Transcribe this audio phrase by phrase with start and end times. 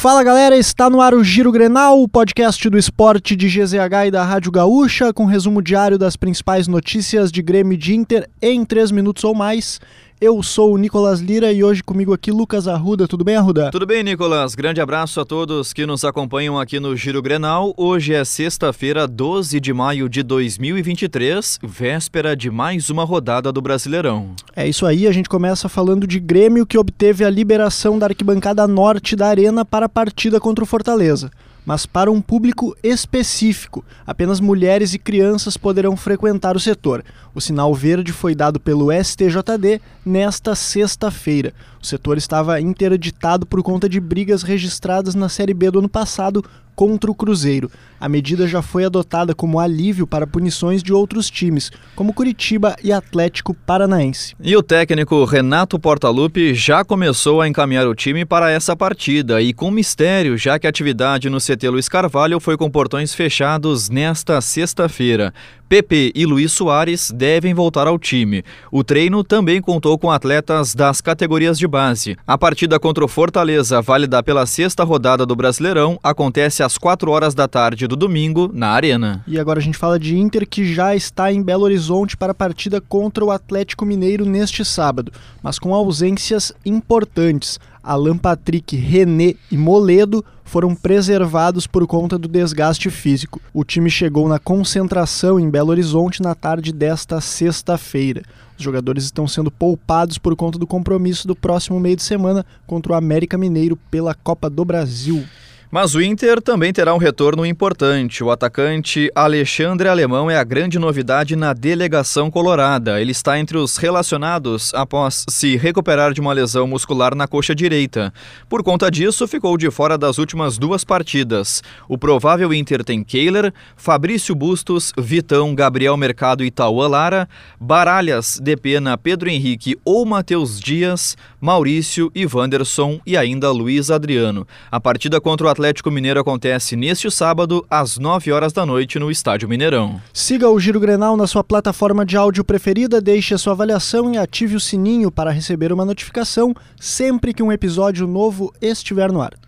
[0.00, 4.10] Fala galera, está no ar o Giro Grenal, o podcast do esporte de GZH e
[4.10, 8.64] da Rádio Gaúcha, com resumo diário das principais notícias de Grêmio e de Inter em
[8.64, 9.78] 3 minutos ou mais.
[10.20, 13.08] Eu sou o Nicolas Lira e hoje comigo aqui Lucas Arruda.
[13.08, 13.70] Tudo bem, Arruda?
[13.70, 14.54] Tudo bem, Nicolas.
[14.54, 17.72] Grande abraço a todos que nos acompanham aqui no Giro Grenal.
[17.74, 24.32] Hoje é sexta-feira, 12 de maio de 2023, véspera de mais uma rodada do Brasileirão.
[24.54, 28.68] É isso aí, a gente começa falando de Grêmio que obteve a liberação da arquibancada
[28.68, 31.30] norte da Arena para a partida contra o Fortaleza
[31.64, 33.84] mas para um público específico.
[34.06, 37.04] Apenas mulheres e crianças poderão frequentar o setor.
[37.34, 41.52] O sinal verde foi dado pelo STJD nesta sexta-feira.
[41.82, 46.44] O setor estava interditado por conta de brigas registradas na Série B do ano passado
[46.80, 47.70] contra o Cruzeiro.
[48.00, 52.90] A medida já foi adotada como alívio para punições de outros times, como Curitiba e
[52.90, 54.34] Atlético Paranaense.
[54.42, 59.52] E o técnico Renato Portaluppi já começou a encaminhar o time para essa partida e
[59.52, 64.40] com mistério, já que a atividade no CT Luiz Carvalho foi com portões fechados nesta
[64.40, 65.34] sexta-feira.
[65.70, 68.42] Pepe e Luiz Soares devem voltar ao time.
[68.72, 72.16] O treino também contou com atletas das categorias de base.
[72.26, 77.36] A partida contra o Fortaleza, válida pela sexta rodada do Brasileirão, acontece às 4 horas
[77.36, 79.22] da tarde do domingo na Arena.
[79.28, 82.34] E agora a gente fala de Inter que já está em Belo Horizonte para a
[82.34, 87.60] partida contra o Atlético Mineiro neste sábado, mas com ausências importantes.
[87.82, 93.40] Alan Patrick, René e Moledo foram preservados por conta do desgaste físico.
[93.54, 98.22] O time chegou na concentração em Belo Horizonte na tarde desta sexta-feira.
[98.58, 102.92] Os jogadores estão sendo poupados por conta do compromisso do próximo meio de semana contra
[102.92, 105.24] o América Mineiro pela Copa do Brasil.
[105.72, 108.24] Mas o Inter também terá um retorno importante.
[108.24, 113.00] O atacante Alexandre Alemão é a grande novidade na delegação colorada.
[113.00, 118.12] Ele está entre os relacionados após se recuperar de uma lesão muscular na coxa direita.
[118.48, 121.62] Por conta disso, ficou de fora das últimas duas partidas.
[121.88, 127.28] O provável Inter tem Kehler, Fabrício Bustos, Vitão, Gabriel Mercado e Tauan Lara,
[127.60, 134.44] Baralhas, Depena, Pedro Henrique ou Matheus Dias, Maurício e Wanderson e ainda Luiz Adriano.
[134.68, 135.59] A partida contra o Atlético
[135.90, 140.00] Mineiro acontece neste sábado, às 9 horas da noite, no Estádio Mineirão.
[140.12, 144.18] Siga o Giro Grenal na sua plataforma de áudio preferida, deixe a sua avaliação e
[144.18, 149.39] ative o sininho para receber uma notificação sempre que um episódio novo estiver no ar.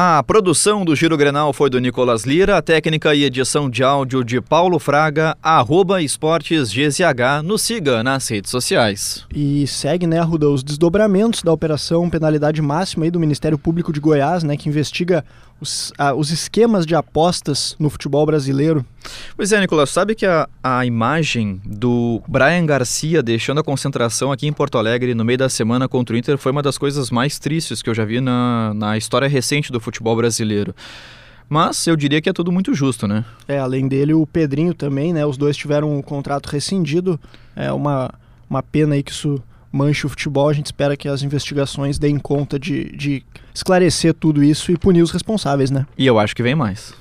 [0.00, 4.22] A produção do Giro Grenal foi do Nicolas Lira, a técnica e edição de áudio
[4.22, 9.26] de Paulo Fraga, arroba esportes GZH, nos siga nas redes sociais.
[9.34, 13.98] E segue, né, Arruda, os desdobramentos da operação penalidade máxima aí do Ministério Público de
[13.98, 15.24] Goiás, né, que investiga
[15.60, 18.86] os, os esquemas de apostas no futebol brasileiro.
[19.36, 24.46] Pois é, Nicolas, sabe que a, a imagem do Brian Garcia deixando a concentração aqui
[24.46, 27.38] em Porto Alegre no meio da semana contra o Inter foi uma das coisas mais
[27.38, 30.74] tristes que eu já vi na, na história recente do futebol brasileiro.
[31.48, 33.24] Mas eu diria que é tudo muito justo, né?
[33.46, 35.24] É, além dele, o Pedrinho também, né?
[35.24, 37.18] Os dois tiveram um contrato rescindido.
[37.56, 38.10] É uma,
[38.50, 39.42] uma pena aí que isso
[39.72, 40.48] manche o futebol.
[40.48, 43.22] A gente espera que as investigações deem conta de, de
[43.54, 45.86] esclarecer tudo isso e punir os responsáveis, né?
[45.96, 46.92] E eu acho que vem mais.